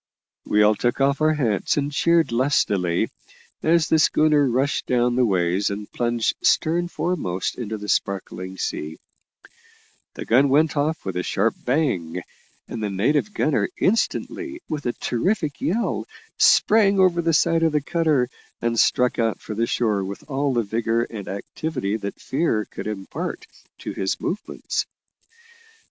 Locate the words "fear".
22.19-22.65